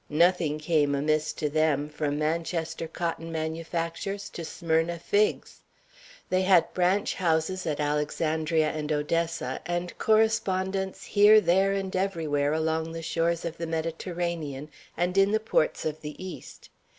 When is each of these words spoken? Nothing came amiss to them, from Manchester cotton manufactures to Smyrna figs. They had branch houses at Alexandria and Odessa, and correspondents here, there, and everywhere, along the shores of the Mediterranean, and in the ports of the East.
Nothing 0.09 0.57
came 0.57 0.95
amiss 0.95 1.31
to 1.33 1.47
them, 1.47 1.87
from 1.87 2.17
Manchester 2.17 2.87
cotton 2.87 3.31
manufactures 3.31 4.31
to 4.31 4.43
Smyrna 4.43 4.97
figs. 4.97 5.59
They 6.27 6.41
had 6.41 6.73
branch 6.73 7.13
houses 7.13 7.67
at 7.67 7.79
Alexandria 7.79 8.71
and 8.71 8.91
Odessa, 8.91 9.61
and 9.63 9.95
correspondents 9.99 11.03
here, 11.05 11.39
there, 11.39 11.73
and 11.73 11.95
everywhere, 11.95 12.51
along 12.51 12.93
the 12.93 13.03
shores 13.03 13.45
of 13.45 13.57
the 13.59 13.67
Mediterranean, 13.67 14.71
and 14.97 15.15
in 15.19 15.29
the 15.29 15.39
ports 15.39 15.85
of 15.85 16.01
the 16.01 16.15
East. 16.17 16.69